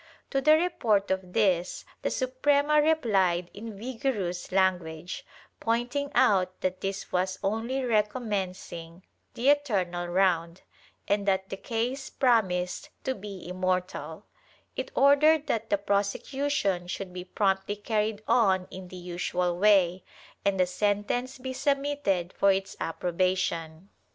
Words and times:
To 0.31 0.41
the 0.41 0.57
report 0.57 1.11
of 1.11 1.33
this 1.33 1.85
the 2.01 2.09
Suprema 2.09 2.81
replied 2.81 3.51
in 3.53 3.77
vigorous 3.77 4.51
language, 4.51 5.23
pointing 5.59 6.09
out 6.15 6.59
that 6.61 6.81
this 6.81 7.11
was 7.11 7.37
only 7.43 7.85
recommencing 7.85 9.03
the 9.35 9.49
eternal 9.49 10.07
round, 10.07 10.63
and 11.07 11.27
that 11.27 11.49
the 11.49 11.55
case 11.55 12.09
promised 12.09 12.89
to 13.03 13.13
be 13.13 13.47
immortal; 13.47 14.25
it 14.75 14.89
ordered 14.95 15.45
that 15.45 15.69
the 15.69 15.77
prosecution 15.77 16.87
should 16.87 17.13
be 17.13 17.23
promptly 17.23 17.75
carried 17.75 18.23
on 18.27 18.67
in 18.71 18.87
the 18.87 18.97
usual 18.97 19.55
way 19.55 20.03
and 20.43 20.59
the 20.59 20.65
sentence 20.65 21.37
be 21.37 21.53
submitted 21.53 22.33
for 22.33 22.51
its 22.51 22.75
approbation. 22.79 23.89